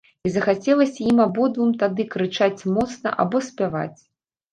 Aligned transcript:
І 0.27 0.29
захацелася 0.35 1.03
ім 1.09 1.19
абодвум 1.25 1.69
тады 1.83 2.05
крычаць 2.15 2.65
моцна 2.79 3.13
або 3.25 3.43
спяваць. 3.49 3.99